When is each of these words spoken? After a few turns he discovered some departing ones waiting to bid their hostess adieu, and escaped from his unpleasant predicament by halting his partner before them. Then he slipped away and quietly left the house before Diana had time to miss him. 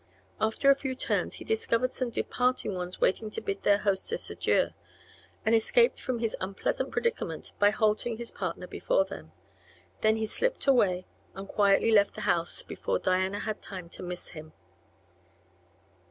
After 0.39 0.71
a 0.71 0.75
few 0.75 0.95
turns 0.95 1.35
he 1.35 1.45
discovered 1.45 1.93
some 1.93 2.09
departing 2.09 2.73
ones 2.73 2.99
waiting 2.99 3.29
to 3.29 3.39
bid 3.39 3.61
their 3.61 3.77
hostess 3.77 4.31
adieu, 4.31 4.69
and 5.45 5.53
escaped 5.53 6.01
from 6.01 6.17
his 6.17 6.35
unpleasant 6.41 6.89
predicament 6.89 7.51
by 7.59 7.69
halting 7.69 8.17
his 8.17 8.31
partner 8.31 8.65
before 8.65 9.05
them. 9.05 9.31
Then 10.01 10.15
he 10.15 10.25
slipped 10.25 10.65
away 10.65 11.05
and 11.35 11.47
quietly 11.47 11.91
left 11.91 12.15
the 12.15 12.21
house 12.21 12.63
before 12.63 12.97
Diana 12.97 13.41
had 13.41 13.61
time 13.61 13.89
to 13.89 14.01
miss 14.01 14.29
him. 14.29 14.53